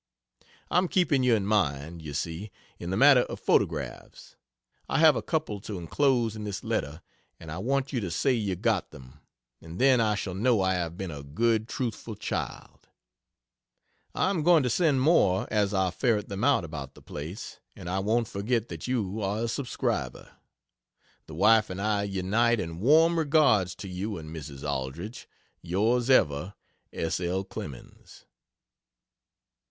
[0.71, 4.35] I'm keeping you in mind, you see, in the matter of photographs.
[4.89, 7.03] I have a couple to enclose in this letter
[7.39, 9.19] and I want you to say you got them,
[9.61, 12.87] and then I shall know I have been a good truthful child.
[14.15, 17.59] I am going to send more as I ferret them out, about the place.
[17.75, 20.31] And I won't forget that you are a "subscriber."
[21.27, 24.67] The wife and I unite in warm regards to you and Mrs.
[24.67, 25.27] Aldrich.
[25.63, 26.55] Yrs ever,
[26.91, 27.19] S.
[27.19, 27.43] L.
[27.43, 28.25] CLEMENS.